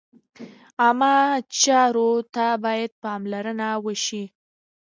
عامه 0.81 1.15
چارو 1.61 2.09
ته 2.33 2.45
باید 2.63 2.91
پاملرنه 3.01 3.69
وشي. 3.85 4.23